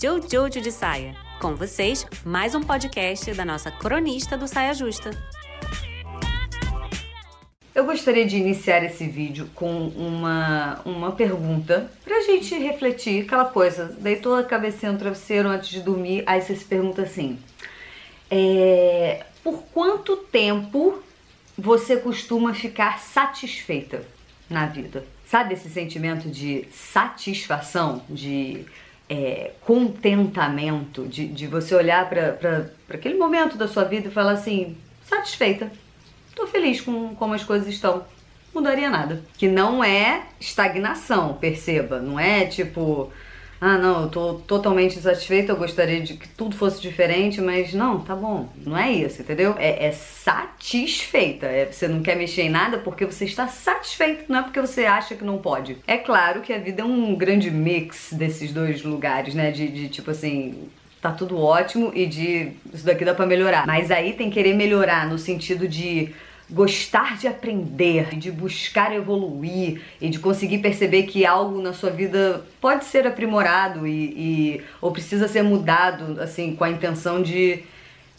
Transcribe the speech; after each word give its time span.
Jojo 0.00 0.60
de 0.60 0.70
Saia. 0.70 1.16
Com 1.40 1.56
vocês, 1.56 2.06
mais 2.24 2.54
um 2.54 2.62
podcast 2.62 3.32
da 3.34 3.44
nossa 3.44 3.68
cronista 3.68 4.38
do 4.38 4.46
Saia 4.46 4.72
Justa. 4.72 5.10
Eu 7.74 7.84
gostaria 7.84 8.24
de 8.24 8.36
iniciar 8.36 8.84
esse 8.84 9.08
vídeo 9.08 9.50
com 9.56 9.88
uma, 9.88 10.80
uma 10.84 11.10
pergunta 11.10 11.90
pra 12.04 12.20
gente 12.20 12.56
refletir 12.56 13.24
aquela 13.24 13.46
coisa. 13.46 13.86
Deitou 13.98 14.36
a 14.36 14.44
cabecinha 14.44 14.92
no 14.92 14.98
travesseiro 14.98 15.48
antes 15.48 15.68
de 15.68 15.80
dormir, 15.80 16.22
aí 16.26 16.40
você 16.42 16.54
se 16.54 16.64
pergunta 16.64 17.02
assim: 17.02 17.36
é, 18.30 19.24
por 19.42 19.64
quanto 19.74 20.16
tempo 20.16 21.02
você 21.56 21.96
costuma 21.96 22.54
ficar 22.54 23.00
satisfeita 23.00 24.04
na 24.48 24.66
vida? 24.66 25.04
Sabe 25.26 25.54
esse 25.54 25.68
sentimento 25.68 26.30
de 26.30 26.68
satisfação, 26.70 28.00
de 28.08 28.64
é, 29.08 29.52
contentamento, 29.64 31.06
de, 31.06 31.26
de 31.26 31.46
você 31.46 31.74
olhar 31.74 32.08
para 32.08 32.70
aquele 32.90 33.16
momento 33.16 33.56
da 33.56 33.66
sua 33.66 33.84
vida 33.84 34.08
e 34.08 34.12
falar 34.12 34.32
assim: 34.32 34.76
satisfeita, 35.04 35.70
tô 36.34 36.46
feliz 36.46 36.80
com 36.80 37.14
como 37.14 37.34
as 37.34 37.44
coisas 37.44 37.68
estão. 37.68 38.04
Mudaria 38.54 38.90
nada. 38.90 39.22
Que 39.36 39.46
não 39.46 39.84
é 39.84 40.22
estagnação, 40.40 41.34
perceba. 41.34 42.00
Não 42.00 42.18
é 42.18 42.46
tipo, 42.46 43.12
ah, 43.60 43.76
não, 43.76 44.02
eu 44.02 44.08
tô 44.08 44.34
totalmente 44.34 44.96
insatisfeita, 44.96 45.50
eu 45.50 45.56
gostaria 45.56 46.00
de 46.00 46.14
que 46.14 46.28
tudo 46.28 46.54
fosse 46.54 46.80
diferente, 46.80 47.40
mas 47.40 47.74
não, 47.74 48.00
tá 48.00 48.14
bom. 48.14 48.48
Não 48.64 48.78
é 48.78 48.92
isso, 48.92 49.20
entendeu? 49.20 49.56
É, 49.58 49.86
é 49.86 49.90
satisfeita. 49.90 51.46
É, 51.46 51.66
você 51.66 51.88
não 51.88 52.00
quer 52.00 52.16
mexer 52.16 52.42
em 52.42 52.50
nada 52.50 52.78
porque 52.78 53.04
você 53.04 53.24
está 53.24 53.48
satisfeito, 53.48 54.24
não 54.28 54.38
é 54.38 54.42
porque 54.42 54.60
você 54.60 54.84
acha 54.84 55.16
que 55.16 55.24
não 55.24 55.38
pode. 55.38 55.76
É 55.88 55.96
claro 55.96 56.40
que 56.40 56.52
a 56.52 56.58
vida 56.58 56.82
é 56.82 56.84
um 56.84 57.16
grande 57.16 57.50
mix 57.50 58.12
desses 58.12 58.52
dois 58.52 58.84
lugares, 58.84 59.34
né? 59.34 59.50
De, 59.50 59.66
de 59.66 59.88
tipo 59.88 60.12
assim, 60.12 60.68
tá 61.00 61.10
tudo 61.10 61.36
ótimo 61.40 61.90
e 61.94 62.06
de 62.06 62.52
isso 62.72 62.86
daqui 62.86 63.04
dá 63.04 63.12
para 63.14 63.26
melhorar. 63.26 63.66
Mas 63.66 63.90
aí 63.90 64.12
tem 64.12 64.30
querer 64.30 64.54
melhorar 64.54 65.08
no 65.08 65.18
sentido 65.18 65.66
de 65.66 66.14
gostar 66.50 67.16
de 67.16 67.28
aprender, 67.28 68.16
de 68.16 68.30
buscar 68.30 68.94
evoluir 68.94 69.82
e 70.00 70.08
de 70.08 70.18
conseguir 70.18 70.58
perceber 70.58 71.04
que 71.04 71.26
algo 71.26 71.60
na 71.60 71.72
sua 71.72 71.90
vida 71.90 72.44
pode 72.60 72.84
ser 72.84 73.06
aprimorado 73.06 73.86
e, 73.86 73.92
e 73.92 74.64
ou 74.80 74.90
precisa 74.90 75.28
ser 75.28 75.42
mudado, 75.42 76.20
assim, 76.20 76.54
com 76.54 76.64
a 76.64 76.70
intenção 76.70 77.22
de 77.22 77.64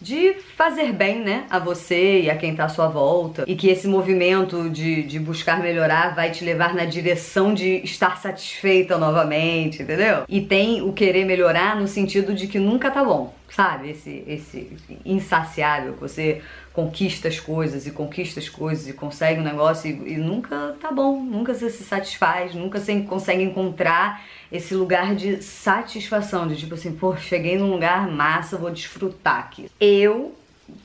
de 0.01 0.33
fazer 0.55 0.93
bem, 0.93 1.19
né, 1.19 1.45
a 1.49 1.59
você 1.59 2.21
e 2.21 2.29
a 2.29 2.37
quem 2.37 2.55
tá 2.55 2.65
à 2.65 2.69
sua 2.69 2.87
volta. 2.87 3.43
E 3.45 3.55
que 3.55 3.67
esse 3.67 3.87
movimento 3.87 4.69
de, 4.69 5.03
de 5.03 5.19
buscar 5.19 5.59
melhorar 5.61 6.15
vai 6.15 6.31
te 6.31 6.43
levar 6.45 6.73
na 6.73 6.85
direção 6.85 7.53
de 7.53 7.81
estar 7.83 8.17
satisfeita 8.17 8.97
novamente, 8.97 9.83
entendeu? 9.83 10.23
E 10.27 10.41
tem 10.41 10.81
o 10.81 10.93
querer 10.93 11.25
melhorar 11.25 11.75
no 11.75 11.87
sentido 11.87 12.33
de 12.33 12.47
que 12.47 12.59
nunca 12.59 12.89
tá 12.89 13.03
bom, 13.03 13.33
sabe? 13.49 13.89
Esse, 13.89 14.23
esse 14.25 14.71
insaciável, 15.05 15.93
que 15.93 16.01
você 16.01 16.41
conquista 16.79 17.27
as 17.27 17.39
coisas 17.39 17.85
e 17.85 17.91
conquista 17.91 18.39
as 18.39 18.47
coisas 18.47 18.87
e 18.87 18.93
consegue 18.93 19.41
um 19.41 19.43
negócio 19.43 19.89
e, 19.89 20.13
e 20.13 20.17
nunca 20.17 20.75
tá 20.79 20.91
bom, 20.91 21.21
nunca 21.21 21.53
se 21.53 21.69
satisfaz, 21.69 22.55
nunca 22.55 22.79
você 22.79 23.01
consegue 23.01 23.43
encontrar 23.43 24.23
esse 24.49 24.73
lugar 24.73 25.13
de 25.13 25.43
satisfação, 25.43 26.47
de 26.47 26.55
tipo 26.55 26.75
assim, 26.75 26.93
pô, 26.93 27.17
cheguei 27.17 27.57
num 27.57 27.71
lugar 27.71 28.09
massa, 28.09 28.57
vou 28.57 28.71
desfrutar 28.71 29.39
aqui. 29.39 29.69
Eu 29.79 30.33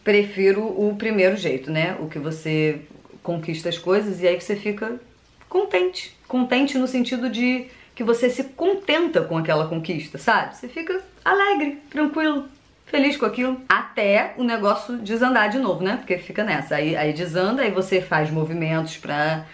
prefiro 0.03 0.63
o 0.63 0.97
primeiro 0.97 1.37
jeito, 1.37 1.71
né? 1.71 1.97
O 2.01 2.09
que 2.09 2.19
você 2.19 2.81
conquista 3.23 3.69
as 3.69 3.79
coisas 3.79 4.21
e 4.21 4.27
aí 4.27 4.41
você 4.41 4.57
fica 4.57 5.01
contente. 5.49 6.17
Contente 6.27 6.77
no 6.77 6.89
sentido 6.89 7.31
de 7.31 7.67
que 7.95 8.03
você 8.03 8.29
se 8.29 8.43
contenta 8.43 9.23
com 9.23 9.39
aquela 9.39 9.69
conquista, 9.69 10.19
sabe? 10.19 10.57
Você 10.57 10.67
fica 10.67 11.01
alegre, 11.25 11.79
tranquilo, 11.89 12.49
feliz 12.87 13.17
com 13.17 13.27
aquilo, 13.27 13.61
até 13.69 14.35
o 14.37 14.45
negócio 14.45 14.99
desandar 14.99 15.51
de 15.51 15.59
novo, 15.59 15.83
né? 15.83 15.97
Porque 15.97 16.19
fica 16.19 16.45
nessa. 16.45 16.77
Aí, 16.77 16.97
aí 16.97 17.13
desanda, 17.13 17.63
aí 17.63 17.71
você 17.71 18.01
faz 18.01 18.31
movimentos 18.31 18.97
pra 18.97 19.47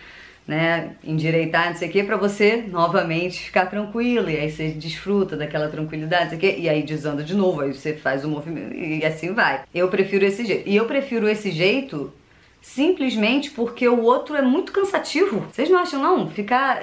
né, 0.47 0.97
endireitar, 1.05 1.69
não 1.69 1.77
sei 1.77 1.89
o 1.89 1.93
que, 1.93 2.03
pra 2.03 2.17
você 2.17 2.57
novamente 2.57 3.41
ficar 3.41 3.67
tranquilo. 3.67 4.29
E 4.29 4.37
aí 4.37 4.51
você 4.51 4.69
desfruta 4.69 5.37
daquela 5.37 5.69
tranquilidade, 5.69 6.23
não 6.25 6.29
sei 6.31 6.39
o 6.39 6.41
que, 6.41 6.61
e 6.61 6.69
aí 6.69 6.83
desanda 6.83 7.23
de 7.23 7.35
novo, 7.35 7.61
aí 7.61 7.73
você 7.73 7.95
faz 7.95 8.25
o 8.25 8.29
movimento 8.29 8.75
e 8.75 9.05
assim 9.05 9.33
vai. 9.33 9.63
Eu 9.75 9.89
prefiro 9.89 10.25
esse 10.25 10.45
jeito. 10.45 10.69
E 10.69 10.75
eu 10.75 10.87
prefiro 10.87 11.29
esse 11.29 11.51
jeito 11.51 12.13
simplesmente 12.61 13.51
porque 13.51 13.89
o 13.89 14.03
outro 14.03 14.37
é 14.37 14.43
muito 14.43 14.73
cansativo. 14.73 15.47
Vocês 15.53 15.71
não 15.71 15.79
acham, 15.79 16.03
não? 16.03 16.29
Ficar 16.29 16.81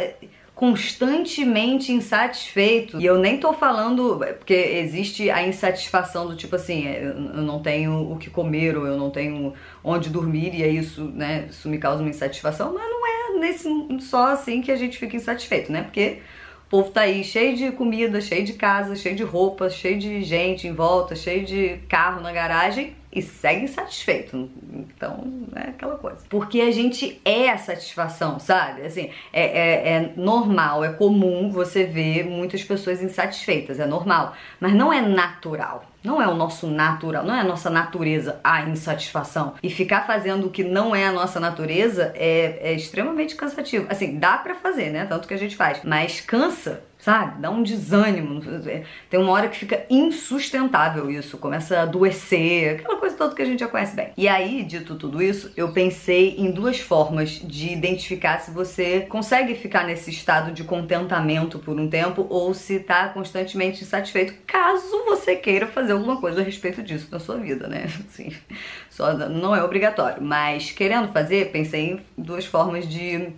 constantemente 0.58 1.92
insatisfeito. 1.92 3.00
E 3.00 3.06
eu 3.06 3.20
nem 3.20 3.38
tô 3.38 3.54
falando, 3.54 4.18
porque 4.40 4.56
existe 4.56 5.30
a 5.30 5.48
insatisfação 5.48 6.28
do 6.28 6.36
tipo 6.36 6.56
assim, 6.56 6.88
é, 6.88 7.06
eu 7.06 7.44
não 7.44 7.62
tenho 7.62 8.12
o 8.12 8.18
que 8.18 8.28
comer 8.28 8.76
ou 8.76 8.88
eu 8.88 8.98
não 8.98 9.12
tenho 9.12 9.54
onde 9.84 10.10
dormir 10.10 10.56
e 10.56 10.64
é 10.64 10.68
isso, 10.68 11.04
né, 11.14 11.46
isso 11.48 11.70
me 11.70 11.78
causa 11.78 12.02
uma 12.02 12.10
insatisfação, 12.10 12.74
mas 12.74 12.90
não 12.90 13.08
é 13.08 13.40
nesse 13.40 13.70
só 14.00 14.32
assim 14.32 14.60
que 14.60 14.72
a 14.72 14.76
gente 14.76 14.98
fica 14.98 15.16
insatisfeito, 15.16 15.72
né? 15.72 15.84
Porque 15.84 16.22
o 16.66 16.70
povo 16.72 16.90
tá 16.90 17.02
aí 17.02 17.24
cheio 17.24 17.56
de 17.56 17.72
comida, 17.72 18.20
cheio 18.20 18.44
de 18.44 18.54
casa, 18.54 18.96
cheio 18.96 19.16
de 19.16 19.24
roupa, 19.24 19.70
cheio 19.70 20.00
de 20.00 20.24
gente 20.24 20.68
em 20.68 20.74
volta, 20.74 21.16
cheio 21.16 21.46
de 21.46 21.78
carro 21.88 22.20
na 22.20 22.32
garagem 22.32 22.96
e 23.18 23.22
segue 23.22 23.64
insatisfeito. 23.64 24.50
Então, 24.72 25.24
é 25.56 25.70
aquela 25.70 25.96
coisa. 25.96 26.20
Porque 26.30 26.62
a 26.62 26.72
gente 26.72 27.20
é 27.26 27.50
a 27.50 27.58
satisfação, 27.58 28.40
sabe? 28.40 28.84
Assim, 28.84 29.10
é, 29.34 29.44
é, 29.44 29.94
é, 29.94 30.14
normal, 30.16 30.86
é 30.86 30.94
comum 30.94 31.50
você 31.50 31.84
ver 31.84 32.26
muitas 32.26 32.64
pessoas 32.64 33.02
insatisfeitas, 33.02 33.80
é 33.80 33.86
normal. 33.86 34.36
Mas 34.60 34.74
não 34.74 34.94
é 34.94 35.02
natural. 35.02 35.84
Não 36.04 36.22
é 36.22 36.28
o 36.28 36.36
nosso 36.36 36.68
natural, 36.68 37.26
não 37.26 37.34
é 37.34 37.42
a 37.42 37.44
nossa 37.44 37.70
natureza 37.70 38.40
a 38.44 38.62
insatisfação. 38.62 39.56
E 39.62 39.70
ficar 39.70 40.06
fazendo 40.06 40.48
o 40.48 40.50
que 40.50 40.64
não 40.64 40.96
é 40.96 41.06
a 41.06 41.12
nossa 41.12 41.40
natureza 41.40 42.14
é, 42.16 42.70
é 42.70 42.74
extremamente 42.74 43.36
cansativo. 43.36 43.88
Assim, 43.90 44.18
dá 44.18 44.38
para 44.38 44.56
fazer, 44.56 44.92
né? 44.92 45.06
Tanto 45.06 45.28
que 45.28 45.34
a 45.34 45.38
gente 45.38 45.56
faz. 45.56 45.82
Mas 45.84 46.22
cansa 46.22 46.84
sabe? 47.00 47.40
Dá 47.40 47.50
um 47.50 47.64
desânimo. 47.64 48.42
Tem 49.10 49.20
uma 49.20 49.32
hora 49.32 49.48
que 49.48 49.58
fica 49.58 49.86
insustentável 49.90 51.10
isso, 51.10 51.38
começa 51.38 51.80
a 51.80 51.84
adoecer, 51.84 52.76
aquela 52.76 52.97
toda 53.18 53.36
que 53.36 53.42
a 53.42 53.46
gente 53.46 53.60
já 53.60 53.68
conhece 53.68 53.96
bem. 53.96 54.12
E 54.16 54.28
aí, 54.28 54.64
dito 54.64 54.96
tudo 54.96 55.22
isso, 55.22 55.52
eu 55.58 55.72
pensei 55.72 56.36
em 56.38 56.52
duas 56.52 56.80
formas 56.80 57.32
de 57.44 57.74
identificar 57.74 58.40
se 58.40 58.52
você 58.52 59.02
consegue 59.02 59.56
ficar 59.56 59.86
nesse 59.86 60.10
estado 60.10 60.52
de 60.52 60.64
contentamento 60.64 61.60
por 61.60 61.80
um 61.80 61.90
tempo 61.90 62.26
ou 62.30 62.54
se 62.54 62.80
tá 62.80 63.10
constantemente 63.10 63.84
insatisfeito, 63.84 64.34
caso 64.46 65.06
você 65.06 65.36
queira 65.36 65.68
fazer 65.68 65.94
alguma 65.94 66.22
coisa 66.22 66.42
a 66.42 66.44
respeito 66.44 66.82
disso 66.82 67.08
na 67.12 67.20
sua 67.20 67.38
vida, 67.38 67.68
né? 67.68 67.86
Assim, 68.08 68.32
só 68.90 69.14
não 69.14 69.56
é 69.56 69.64
obrigatório, 69.64 70.22
mas 70.22 70.72
querendo 70.72 71.12
fazer, 71.12 71.52
pensei 71.52 71.92
em 71.92 72.00
duas 72.18 72.46
formas 72.46 72.88
de 72.88 73.34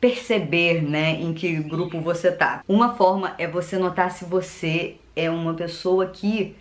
perceber, 0.00 0.82
né, 0.82 1.12
em 1.12 1.32
que 1.32 1.54
grupo 1.62 2.00
você 2.00 2.32
tá. 2.32 2.64
Uma 2.66 2.96
forma 2.96 3.36
é 3.38 3.46
você 3.46 3.78
notar 3.78 4.10
se 4.10 4.24
você 4.24 4.96
é 5.14 5.30
uma 5.30 5.54
pessoa 5.54 6.06
que 6.06 6.56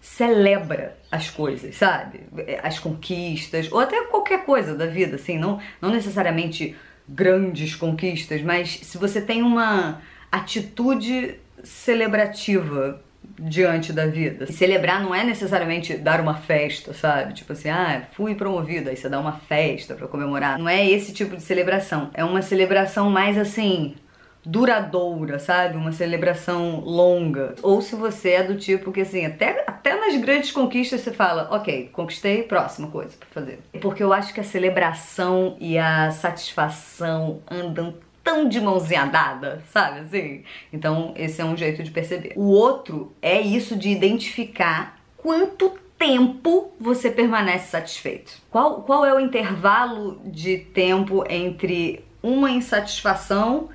celebra 0.00 0.96
as 1.10 1.30
coisas, 1.30 1.76
sabe? 1.76 2.20
As 2.62 2.78
conquistas, 2.78 3.70
ou 3.72 3.80
até 3.80 4.02
qualquer 4.04 4.44
coisa 4.44 4.74
da 4.74 4.86
vida, 4.86 5.16
assim, 5.16 5.38
não, 5.38 5.60
não 5.80 5.90
necessariamente 5.90 6.76
grandes 7.08 7.74
conquistas, 7.74 8.42
mas 8.42 8.80
se 8.82 8.98
você 8.98 9.20
tem 9.20 9.42
uma 9.42 10.00
atitude 10.30 11.36
celebrativa 11.64 13.02
diante 13.38 13.92
da 13.92 14.06
vida. 14.06 14.46
E 14.48 14.52
celebrar 14.52 15.02
não 15.02 15.14
é 15.14 15.24
necessariamente 15.24 15.96
dar 15.96 16.20
uma 16.20 16.34
festa, 16.34 16.92
sabe? 16.92 17.34
Tipo 17.34 17.52
assim, 17.52 17.68
ah, 17.68 18.02
fui 18.12 18.34
promovido, 18.34 18.90
aí 18.90 18.96
você 18.96 19.08
dá 19.08 19.18
uma 19.20 19.32
festa 19.32 19.94
para 19.94 20.08
comemorar. 20.08 20.58
Não 20.58 20.68
é 20.68 20.88
esse 20.88 21.12
tipo 21.12 21.36
de 21.36 21.42
celebração. 21.42 22.10
É 22.14 22.24
uma 22.24 22.42
celebração 22.42 23.10
mais 23.10 23.38
assim, 23.38 23.94
duradoura, 24.44 25.38
sabe? 25.38 25.76
Uma 25.76 25.92
celebração 25.92 26.80
longa. 26.80 27.54
Ou 27.62 27.82
se 27.82 27.94
você 27.94 28.30
é 28.30 28.42
do 28.42 28.56
tipo 28.56 28.92
que 28.92 29.02
assim, 29.02 29.26
até, 29.26 29.64
até 29.66 29.94
nas 29.98 30.16
grandes 30.20 30.50
conquistas 30.50 31.00
você 31.00 31.12
fala, 31.12 31.48
ok, 31.50 31.90
conquistei, 31.92 32.42
próxima 32.42 32.88
coisa 32.88 33.16
para 33.18 33.28
fazer. 33.28 33.60
Porque 33.80 34.02
eu 34.02 34.12
acho 34.12 34.32
que 34.32 34.40
a 34.40 34.44
celebração 34.44 35.56
e 35.60 35.78
a 35.78 36.10
satisfação 36.10 37.42
andam 37.50 37.94
tão 38.22 38.48
de 38.48 38.60
mãozinha 38.60 39.06
dada, 39.06 39.62
sabe 39.72 40.00
assim? 40.00 40.44
Então, 40.70 41.14
esse 41.16 41.40
é 41.40 41.44
um 41.44 41.56
jeito 41.56 41.82
de 41.82 41.90
perceber. 41.90 42.34
O 42.36 42.50
outro 42.50 43.14
é 43.22 43.40
isso 43.40 43.74
de 43.74 43.88
identificar 43.88 44.98
quanto 45.16 45.78
tempo 45.98 46.72
você 46.78 47.10
permanece 47.10 47.70
satisfeito. 47.70 48.32
Qual, 48.50 48.82
qual 48.82 49.04
é 49.04 49.14
o 49.14 49.18
intervalo 49.18 50.20
de 50.24 50.58
tempo 50.58 51.24
entre 51.28 52.04
uma 52.22 52.50
insatisfação 52.50 53.68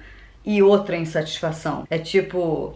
e 0.45 0.61
outra 0.61 0.95
insatisfação? 0.95 1.85
É 1.89 1.97
tipo. 1.97 2.75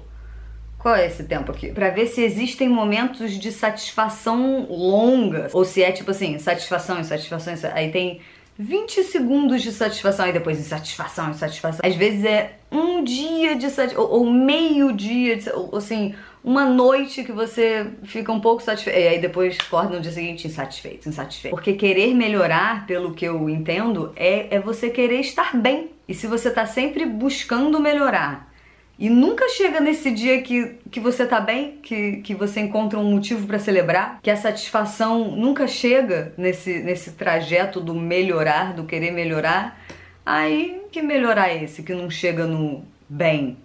Qual 0.77 0.95
é 0.95 1.07
esse 1.07 1.23
tempo 1.23 1.51
aqui? 1.51 1.71
Para 1.71 1.89
ver 1.89 2.05
se 2.07 2.21
existem 2.21 2.69
momentos 2.69 3.33
de 3.33 3.51
satisfação 3.51 4.67
longa 4.69 5.49
ou 5.51 5.65
se 5.65 5.81
é 5.81 5.91
tipo 5.91 6.11
assim, 6.11 6.37
satisfação, 6.37 6.99
insatisfação, 6.99 7.53
aí 7.73 7.91
tem 7.91 8.21
20 8.59 9.03
segundos 9.03 9.61
de 9.61 9.71
satisfação 9.71 10.27
e 10.27 10.33
depois 10.33 10.59
insatisfação, 10.59 11.29
insatisfação. 11.29 11.81
Às 11.83 11.95
vezes 11.95 12.25
é 12.25 12.53
um 12.71 13.03
dia 13.03 13.55
de 13.55 13.69
satisfação, 13.69 14.11
ou, 14.11 14.25
ou, 14.25 14.31
meio 14.33 14.91
dia, 14.93 15.37
de, 15.37 15.49
ou 15.51 15.77
assim, 15.77 16.15
uma 16.47 16.63
noite 16.63 17.25
que 17.25 17.31
você 17.33 17.87
fica 18.03 18.31
um 18.31 18.39
pouco 18.39 18.63
satisfeito. 18.63 18.97
E 18.97 19.05
aí 19.05 19.19
depois 19.19 19.57
acorda 19.59 19.97
no 19.97 20.01
dia 20.01 20.13
seguinte 20.13 20.47
insatisfeito, 20.47 21.09
insatisfeito. 21.09 21.53
Porque 21.53 21.73
querer 21.73 22.13
melhorar, 22.15 22.87
pelo 22.87 23.13
que 23.13 23.25
eu 23.25 23.49
entendo, 23.49 24.13
é, 24.15 24.55
é 24.55 24.57
você 24.57 24.89
querer 24.89 25.19
estar 25.19 25.57
bem. 25.57 25.91
E 26.07 26.13
se 26.13 26.25
você 26.25 26.49
tá 26.49 26.65
sempre 26.65 27.05
buscando 27.05 27.81
melhorar 27.81 28.49
e 28.97 29.09
nunca 29.09 29.49
chega 29.49 29.81
nesse 29.81 30.09
dia 30.09 30.41
que, 30.41 30.77
que 30.89 31.01
você 31.01 31.25
tá 31.25 31.41
bem, 31.41 31.79
que, 31.83 32.21
que 32.21 32.33
você 32.33 32.61
encontra 32.61 32.97
um 32.97 33.11
motivo 33.11 33.45
para 33.45 33.59
celebrar, 33.59 34.21
que 34.23 34.31
a 34.31 34.37
satisfação 34.37 35.35
nunca 35.35 35.67
chega 35.67 36.33
nesse, 36.37 36.79
nesse 36.79 37.11
trajeto 37.11 37.81
do 37.81 37.93
melhorar, 37.93 38.73
do 38.73 38.85
querer 38.85 39.11
melhorar, 39.11 39.77
aí 40.25 40.81
que 40.93 41.01
melhorar 41.01 41.49
é 41.49 41.65
esse 41.65 41.83
que 41.83 41.93
não 41.93 42.09
chega 42.09 42.47
no 42.47 42.85
bem? 43.09 43.57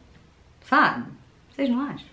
Sabe? 0.64 1.04
Vocês 1.54 1.70
não 1.70 1.80
acham? 1.80 2.11